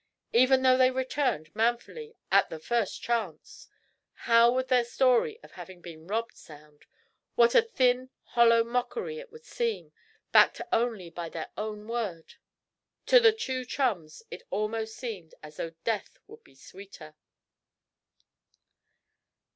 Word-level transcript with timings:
Even 0.33 0.63
though 0.63 0.77
they 0.77 0.89
returned, 0.89 1.55
manfully, 1.55 2.15
at 2.31 2.49
the 2.49 2.57
first 2.59 3.03
chance, 3.03 3.67
how 4.25 4.51
would 4.51 4.67
their 4.67 4.83
story 4.83 5.39
of 5.43 5.51
having 5.51 5.79
been 5.79 6.07
robbed 6.07 6.35
sound? 6.35 6.87
What 7.35 7.53
a 7.53 7.61
thin, 7.61 8.09
hollow 8.23 8.63
mockery 8.63 9.19
it 9.19 9.31
would 9.31 9.45
seem, 9.45 9.91
backed 10.31 10.59
only 10.71 11.11
by 11.11 11.29
their 11.29 11.51
own 11.55 11.87
word! 11.87 12.33
To 13.05 13.19
the 13.19 13.31
two 13.31 13.63
chums 13.63 14.23
it 14.31 14.41
almost 14.49 14.95
seemed 14.95 15.35
as 15.43 15.57
though 15.57 15.75
death 15.83 16.17
would 16.25 16.43
be 16.43 16.55
sweeter! 16.55 17.13